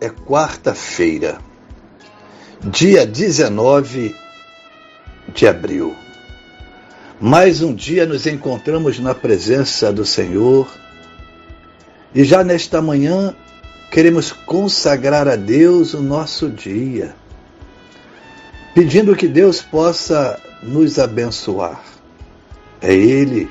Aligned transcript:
é 0.00 0.08
quarta-feira, 0.08 1.38
dia 2.62 3.04
19 3.04 4.14
de 5.34 5.46
abril. 5.46 5.94
Mais 7.20 7.62
um 7.62 7.74
dia 7.74 8.06
nos 8.06 8.26
encontramos 8.26 9.00
na 9.00 9.12
presença 9.12 9.92
do 9.92 10.06
Senhor 10.06 10.68
e 12.14 12.22
já 12.22 12.44
nesta 12.44 12.80
manhã 12.80 13.34
queremos 13.90 14.30
consagrar 14.30 15.26
a 15.26 15.34
Deus 15.34 15.94
o 15.94 16.00
nosso 16.00 16.48
dia, 16.48 17.14
pedindo 18.74 19.16
que 19.16 19.26
Deus 19.26 19.60
possa 19.60 20.38
nos 20.62 20.96
abençoar. 20.98 21.82
É 22.80 22.94
Ele, 22.94 23.50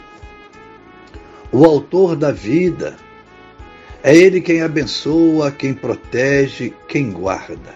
o 1.51 1.65
Autor 1.65 2.15
da 2.15 2.31
vida, 2.31 2.95
é 4.03 4.15
Ele 4.15 4.41
quem 4.41 4.61
abençoa, 4.61 5.51
quem 5.51 5.73
protege, 5.73 6.73
quem 6.87 7.11
guarda. 7.11 7.75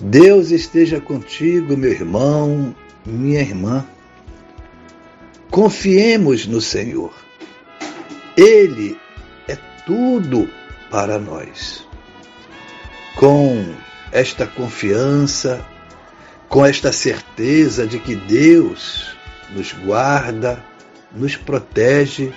Deus 0.00 0.50
esteja 0.50 1.00
contigo, 1.00 1.76
meu 1.76 1.90
irmão, 1.90 2.74
minha 3.04 3.40
irmã. 3.40 3.84
Confiemos 5.50 6.46
no 6.46 6.60
Senhor. 6.60 7.14
Ele 8.36 8.98
é 9.48 9.56
tudo 9.86 10.48
para 10.90 11.18
nós. 11.18 11.86
Com 13.16 13.74
esta 14.12 14.46
confiança, 14.46 15.66
com 16.48 16.64
esta 16.64 16.92
certeza 16.92 17.86
de 17.86 17.98
que 17.98 18.14
Deus 18.14 19.16
nos 19.50 19.72
guarda, 19.72 20.62
nos 21.12 21.36
protege, 21.36 22.32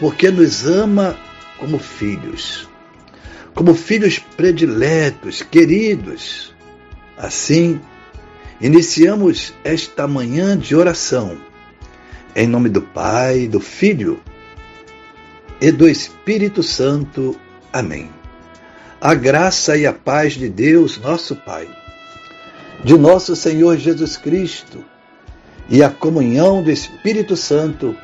porque 0.00 0.30
nos 0.30 0.66
ama 0.66 1.16
como 1.60 1.78
filhos, 1.78 2.66
como 3.54 3.74
filhos 3.74 4.18
prediletos, 4.18 5.42
queridos. 5.42 6.54
Assim, 7.18 7.78
iniciamos 8.60 9.52
esta 9.62 10.08
manhã 10.08 10.56
de 10.56 10.74
oração, 10.74 11.38
em 12.34 12.46
nome 12.46 12.70
do 12.70 12.80
Pai, 12.80 13.46
do 13.46 13.60
Filho 13.60 14.18
e 15.60 15.70
do 15.70 15.86
Espírito 15.86 16.62
Santo. 16.62 17.38
Amém. 17.70 18.10
A 18.98 19.14
graça 19.14 19.76
e 19.76 19.86
a 19.86 19.92
paz 19.92 20.32
de 20.32 20.48
Deus, 20.48 20.98
nosso 20.98 21.36
Pai, 21.36 21.68
de 22.82 22.96
nosso 22.96 23.36
Senhor 23.36 23.76
Jesus 23.76 24.16
Cristo 24.16 24.82
e 25.68 25.82
a 25.82 25.90
comunhão 25.90 26.62
do 26.62 26.70
Espírito 26.70 27.36
Santo 27.36 27.94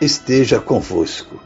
esteja 0.00 0.60
convosco. 0.60 1.45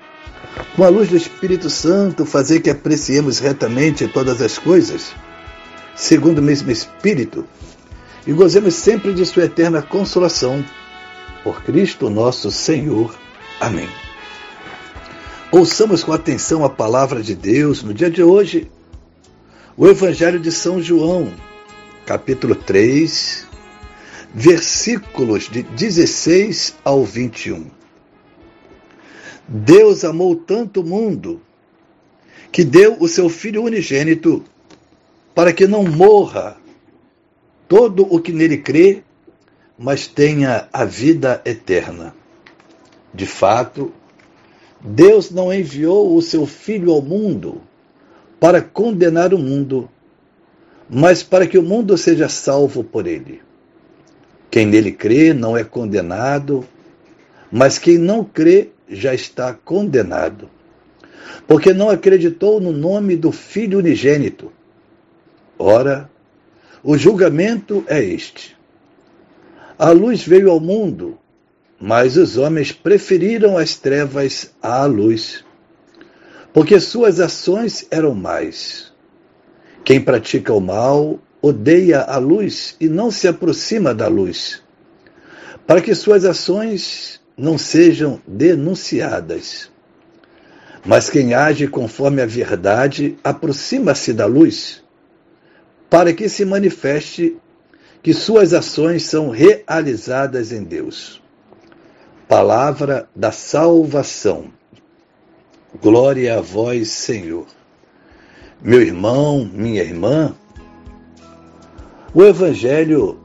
com 0.75 0.83
a 0.83 0.89
luz 0.89 1.09
do 1.09 1.17
Espírito 1.17 1.69
Santo, 1.69 2.25
fazer 2.25 2.59
que 2.59 2.69
apreciemos 2.69 3.39
retamente 3.39 4.07
todas 4.07 4.41
as 4.41 4.57
coisas, 4.57 5.13
segundo 5.95 6.39
o 6.39 6.41
mesmo 6.41 6.71
Espírito, 6.71 7.45
e 8.25 8.33
gozemos 8.33 8.75
sempre 8.75 9.13
de 9.13 9.25
Sua 9.25 9.45
eterna 9.45 9.81
consolação. 9.81 10.63
Por 11.43 11.63
Cristo 11.63 12.09
nosso 12.09 12.51
Senhor. 12.51 13.15
Amém. 13.59 13.89
Ouçamos 15.51 16.03
com 16.03 16.13
atenção 16.13 16.63
a 16.63 16.69
palavra 16.69 17.21
de 17.21 17.35
Deus 17.35 17.81
no 17.83 17.93
dia 17.93 18.09
de 18.09 18.21
hoje, 18.23 18.69
o 19.75 19.87
Evangelho 19.87 20.39
de 20.39 20.51
São 20.51 20.81
João, 20.81 21.33
capítulo 22.05 22.55
3, 22.55 23.47
versículos 24.33 25.49
de 25.49 25.63
16 25.63 26.75
ao 26.85 27.03
21. 27.03 27.80
Deus 29.53 30.05
amou 30.05 30.33
tanto 30.33 30.79
o 30.79 30.83
mundo 30.85 31.41
que 32.53 32.63
deu 32.63 32.95
o 33.01 33.07
seu 33.09 33.27
Filho 33.27 33.63
unigênito 33.63 34.45
para 35.35 35.51
que 35.51 35.67
não 35.67 35.83
morra 35.83 36.55
todo 37.67 38.07
o 38.09 38.17
que 38.21 38.31
nele 38.31 38.57
crê, 38.57 39.03
mas 39.77 40.07
tenha 40.07 40.69
a 40.71 40.85
vida 40.85 41.41
eterna. 41.43 42.15
De 43.13 43.25
fato, 43.25 43.91
Deus 44.79 45.29
não 45.29 45.53
enviou 45.53 46.15
o 46.15 46.21
seu 46.21 46.45
Filho 46.45 46.89
ao 46.93 47.01
mundo 47.01 47.61
para 48.39 48.61
condenar 48.61 49.33
o 49.33 49.37
mundo, 49.37 49.89
mas 50.89 51.23
para 51.23 51.45
que 51.45 51.57
o 51.57 51.63
mundo 51.63 51.97
seja 51.97 52.29
salvo 52.29 52.85
por 52.85 53.05
ele. 53.05 53.41
Quem 54.49 54.65
nele 54.65 54.93
crê 54.93 55.33
não 55.33 55.57
é 55.57 55.63
condenado, 55.65 56.63
mas 57.51 57.77
quem 57.77 57.97
não 57.97 58.23
crê 58.23 58.69
já 58.91 59.13
está 59.13 59.53
condenado, 59.53 60.49
porque 61.47 61.73
não 61.73 61.89
acreditou 61.89 62.59
no 62.59 62.73
nome 62.73 63.15
do 63.15 63.31
Filho 63.31 63.79
unigênito. 63.79 64.51
Ora, 65.57 66.09
o 66.83 66.97
julgamento 66.97 67.85
é 67.87 68.03
este. 68.03 68.57
A 69.79 69.91
luz 69.91 70.23
veio 70.23 70.51
ao 70.51 70.59
mundo, 70.59 71.17
mas 71.79 72.17
os 72.17 72.37
homens 72.37 72.71
preferiram 72.71 73.57
as 73.57 73.75
trevas 73.75 74.53
à 74.61 74.85
luz, 74.85 75.43
porque 76.53 76.79
suas 76.79 77.19
ações 77.19 77.87
eram 77.89 78.13
mais. 78.13 78.91
Quem 79.83 80.01
pratica 80.01 80.53
o 80.53 80.59
mal 80.59 81.19
odeia 81.41 82.01
a 82.01 82.17
luz 82.17 82.75
e 82.79 82.87
não 82.87 83.09
se 83.09 83.27
aproxima 83.27 83.95
da 83.95 84.07
luz, 84.07 84.61
para 85.65 85.81
que 85.81 85.95
suas 85.95 86.25
ações 86.25 87.20
não 87.41 87.57
sejam 87.57 88.21
denunciadas. 88.27 89.71
Mas 90.85 91.09
quem 91.09 91.33
age 91.33 91.67
conforme 91.67 92.21
a 92.21 92.25
verdade 92.27 93.17
aproxima-se 93.23 94.13
da 94.13 94.27
luz, 94.27 94.83
para 95.89 96.13
que 96.13 96.29
se 96.29 96.45
manifeste 96.45 97.35
que 98.03 98.13
suas 98.13 98.53
ações 98.53 99.03
são 99.03 99.31
realizadas 99.31 100.51
em 100.51 100.63
Deus. 100.63 101.19
Palavra 102.27 103.09
da 103.15 103.31
salvação. 103.31 104.45
Glória 105.81 106.37
a 106.37 106.41
vós, 106.41 106.89
Senhor. 106.89 107.47
Meu 108.61 108.81
irmão, 108.81 109.49
minha 109.51 109.81
irmã, 109.81 110.35
o 112.13 112.23
evangelho 112.23 113.19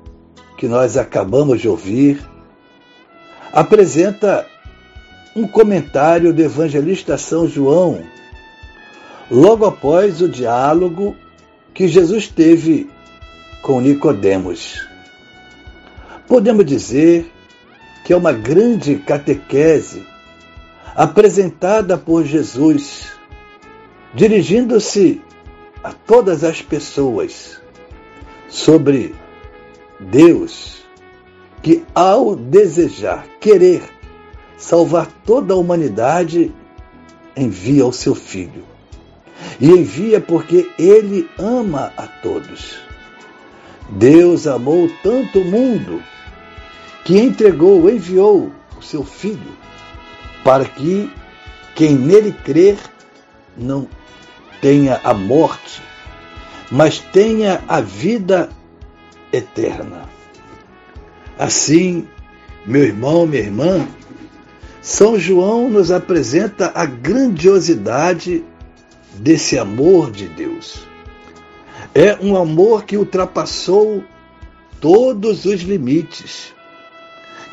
que 0.56 0.66
nós 0.66 0.96
acabamos 0.96 1.60
de 1.60 1.68
ouvir 1.68 2.35
apresenta 3.52 4.46
um 5.34 5.46
comentário 5.46 6.32
do 6.32 6.42
evangelista 6.42 7.18
São 7.18 7.46
João, 7.46 8.04
logo 9.30 9.66
após 9.66 10.22
o 10.22 10.28
diálogo 10.28 11.16
que 11.74 11.86
Jesus 11.86 12.28
teve 12.28 12.88
com 13.60 13.80
Nicodemos. 13.80 14.86
Podemos 16.26 16.64
dizer 16.64 17.30
que 18.04 18.12
é 18.12 18.16
uma 18.16 18.32
grande 18.32 18.96
catequese 18.96 20.06
apresentada 20.94 21.98
por 21.98 22.24
Jesus, 22.24 23.12
dirigindo-se 24.14 25.20
a 25.84 25.92
todas 25.92 26.42
as 26.42 26.62
pessoas 26.62 27.60
sobre 28.48 29.14
Deus 30.00 30.85
que, 31.66 31.84
ao 31.92 32.36
desejar, 32.36 33.26
querer 33.40 33.82
salvar 34.56 35.08
toda 35.24 35.52
a 35.52 35.56
humanidade, 35.56 36.54
envia 37.36 37.84
o 37.84 37.92
seu 37.92 38.14
Filho. 38.14 38.64
e 39.60 39.68
envia 39.68 40.20
porque 40.20 40.70
ele 40.78 41.28
ama 41.36 41.92
a 41.96 42.06
todos. 42.06 42.78
Deus 43.90 44.46
amou 44.46 44.88
tanto 45.02 45.40
o 45.40 45.44
mundo 45.44 46.00
que 47.04 47.18
entregou, 47.18 47.90
enviou 47.90 48.52
o 48.78 48.82
seu 48.82 49.02
Filho 49.02 49.56
para 50.44 50.66
que 50.66 51.10
quem 51.74 51.96
nele 51.96 52.30
crer 52.30 52.78
não 53.56 53.88
tenha 54.60 55.00
a 55.02 55.12
morte, 55.12 55.82
mas 56.70 57.00
tenha 57.00 57.60
a 57.66 57.80
vida 57.80 58.50
eterna. 59.32 60.15
Assim, 61.38 62.06
meu 62.64 62.82
irmão, 62.82 63.26
minha 63.26 63.42
irmã, 63.42 63.86
São 64.80 65.18
João 65.18 65.68
nos 65.68 65.90
apresenta 65.90 66.72
a 66.74 66.86
grandiosidade 66.86 68.44
desse 69.14 69.58
amor 69.58 70.10
de 70.10 70.28
Deus. 70.28 70.86
É 71.94 72.16
um 72.20 72.36
amor 72.36 72.84
que 72.84 72.96
ultrapassou 72.96 74.02
todos 74.80 75.44
os 75.44 75.62
limites, 75.62 76.54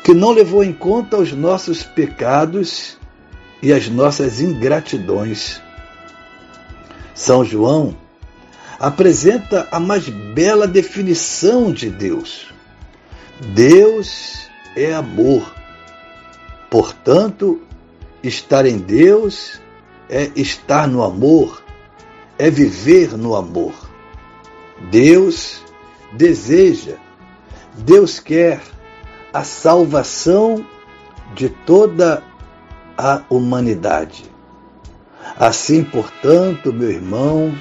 que 0.02 0.12
não 0.12 0.30
levou 0.30 0.62
em 0.62 0.72
conta 0.72 1.16
os 1.16 1.32
nossos 1.32 1.82
pecados 1.82 2.98
e 3.62 3.72
as 3.72 3.88
nossas 3.88 4.40
ingratidões. 4.40 5.60
São 7.14 7.44
João 7.44 7.96
apresenta 8.78 9.68
a 9.70 9.80
mais 9.80 10.08
bela 10.08 10.66
definição 10.66 11.72
de 11.72 11.88
Deus. 11.88 12.53
Deus 13.52 14.48
é 14.74 14.94
amor. 14.94 15.54
Portanto, 16.70 17.60
estar 18.22 18.64
em 18.64 18.78
Deus 18.78 19.60
é 20.08 20.30
estar 20.34 20.88
no 20.88 21.02
amor, 21.02 21.62
é 22.38 22.50
viver 22.50 23.16
no 23.16 23.36
amor. 23.36 23.74
Deus 24.90 25.62
deseja, 26.12 26.96
Deus 27.74 28.18
quer 28.18 28.60
a 29.32 29.44
salvação 29.44 30.64
de 31.34 31.48
toda 31.48 32.22
a 32.96 33.22
humanidade. 33.28 34.24
Assim, 35.38 35.82
portanto, 35.82 36.72
meu 36.72 36.90
irmão, 36.90 37.54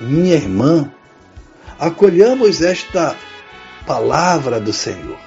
minha 0.00 0.34
irmã, 0.34 0.90
acolhamos 1.78 2.62
esta 2.62 3.16
palavra 3.86 4.60
do 4.60 4.72
Senhor. 4.72 5.18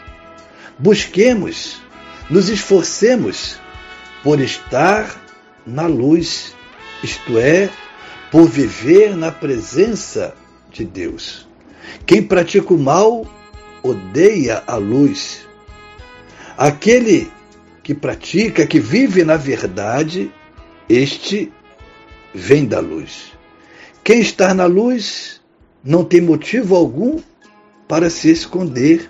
Busquemos, 0.77 1.81
nos 2.29 2.49
esforcemos 2.49 3.57
por 4.23 4.39
estar 4.39 5.09
na 5.65 5.87
luz, 5.87 6.53
isto 7.03 7.39
é, 7.39 7.69
por 8.31 8.47
viver 8.47 9.15
na 9.15 9.31
presença 9.31 10.35
de 10.71 10.85
Deus. 10.85 11.47
Quem 12.05 12.21
pratica 12.21 12.73
o 12.73 12.77
mal 12.77 13.25
odeia 13.81 14.63
a 14.67 14.75
luz. 14.75 15.47
Aquele 16.57 17.31
que 17.81 17.95
pratica, 17.95 18.67
que 18.67 18.79
vive 18.79 19.23
na 19.23 19.37
verdade, 19.37 20.31
este 20.87 21.51
vem 22.33 22.65
da 22.65 22.79
luz. 22.79 23.31
Quem 24.03 24.19
está 24.19 24.53
na 24.53 24.65
luz 24.65 25.41
não 25.83 26.03
tem 26.03 26.21
motivo 26.21 26.75
algum 26.75 27.19
para 27.89 28.07
se 28.07 28.29
esconder, 28.29 29.09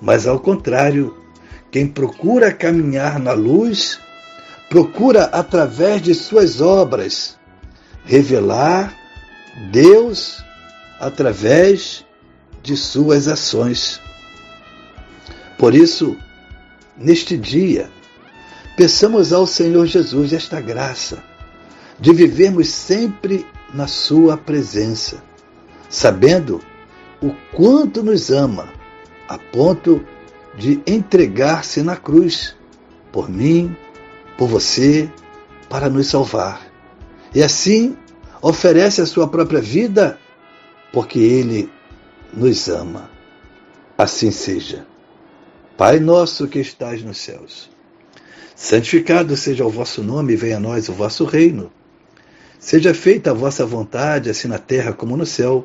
mas 0.00 0.26
ao 0.26 0.40
contrário, 0.40 1.14
quem 1.70 1.86
procura 1.86 2.50
caminhar 2.50 3.18
na 3.18 3.32
luz, 3.32 4.00
procura 4.70 5.24
através 5.24 6.00
de 6.00 6.14
suas 6.14 6.62
obras 6.62 7.38
revelar 8.06 8.96
Deus 9.70 10.42
através 10.98 12.06
de 12.62 12.74
suas 12.74 13.28
ações. 13.28 14.00
Por 15.58 15.74
isso, 15.74 16.16
neste 16.96 17.36
dia, 17.36 17.90
peçamos 18.78 19.30
ao 19.30 19.46
Senhor 19.46 19.84
Jesus 19.84 20.32
esta 20.32 20.58
graça 20.58 21.22
de 22.00 22.14
vivermos 22.14 22.70
sempre 22.70 23.44
na 23.74 23.86
Sua 23.86 24.38
presença, 24.38 25.22
sabendo 25.90 26.62
o 27.22 27.32
quanto 27.54 28.02
nos 28.02 28.30
ama, 28.30 28.72
a 29.28 29.38
ponto 29.38 30.04
de 30.56 30.80
entregar-se 30.86 31.82
na 31.82 31.96
cruz 31.96 32.56
por 33.12 33.28
mim, 33.28 33.76
por 34.36 34.48
você, 34.48 35.10
para 35.68 35.88
nos 35.88 36.06
salvar. 36.08 36.66
E 37.34 37.42
assim 37.42 37.96
oferece 38.40 39.00
a 39.00 39.06
sua 39.06 39.28
própria 39.28 39.60
vida 39.60 40.18
porque 40.92 41.18
Ele 41.18 41.70
nos 42.32 42.68
ama. 42.68 43.10
Assim 43.96 44.30
seja. 44.30 44.86
Pai 45.76 46.00
nosso 46.00 46.48
que 46.48 46.58
estás 46.58 47.02
nos 47.02 47.18
céus, 47.18 47.70
santificado 48.56 49.36
seja 49.36 49.64
o 49.64 49.70
vosso 49.70 50.02
nome, 50.02 50.34
venha 50.34 50.56
a 50.56 50.60
nós 50.60 50.88
o 50.88 50.92
vosso 50.92 51.24
reino. 51.24 51.70
Seja 52.58 52.92
feita 52.92 53.30
a 53.30 53.34
vossa 53.34 53.64
vontade, 53.64 54.28
assim 54.28 54.48
na 54.48 54.58
terra 54.58 54.92
como 54.92 55.16
no 55.16 55.24
céu. 55.24 55.64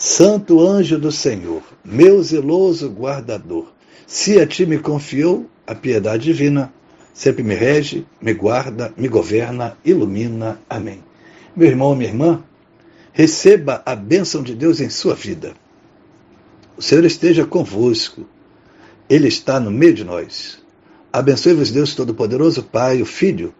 Santo 0.00 0.64
anjo 0.64 0.96
do 0.96 1.10
Senhor, 1.10 1.60
meu 1.84 2.22
zeloso 2.22 2.88
guardador, 2.88 3.72
se 4.06 4.38
a 4.38 4.46
ti 4.46 4.64
me 4.64 4.78
confiou 4.78 5.50
a 5.66 5.74
piedade 5.74 6.22
divina, 6.22 6.72
sempre 7.12 7.42
me 7.42 7.56
rege, 7.56 8.06
me 8.22 8.32
guarda, 8.32 8.94
me 8.96 9.08
governa, 9.08 9.76
ilumina. 9.84 10.60
Amém. 10.70 11.02
Meu 11.56 11.66
irmão, 11.66 11.96
minha 11.96 12.08
irmã, 12.08 12.44
receba 13.12 13.82
a 13.84 13.96
bênção 13.96 14.40
de 14.40 14.54
Deus 14.54 14.80
em 14.80 14.88
sua 14.88 15.16
vida. 15.16 15.54
O 16.76 16.80
Senhor 16.80 17.04
esteja 17.04 17.44
convosco. 17.44 18.24
Ele 19.10 19.26
está 19.26 19.58
no 19.58 19.72
meio 19.72 19.94
de 19.94 20.04
nós. 20.04 20.60
Abençoe-vos, 21.12 21.72
Deus 21.72 21.96
Todo-Poderoso, 21.96 22.62
Pai, 22.62 23.02
o 23.02 23.04
Filho, 23.04 23.52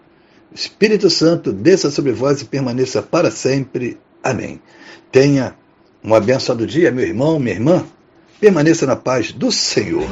o 0.53 0.55
Espírito 0.55 1.11
Santo, 1.11 1.53
desça 1.53 1.91
sobre 1.91 2.13
vós 2.13 2.43
e 2.43 2.45
permaneça 2.45 3.03
para 3.03 3.29
sempre. 3.29 3.99
Amém. 4.23 4.63
Tenha 5.11 5.57
um 6.03 6.15
abençoado 6.15 6.67
dia, 6.67 6.91
meu 6.91 7.05
irmão, 7.07 7.39
minha 7.39 7.55
irmã. 7.55 7.85
Permaneça 8.41 8.87
na 8.87 8.97
paz 8.97 9.33
do 9.33 9.51
Senhor. 9.51 10.07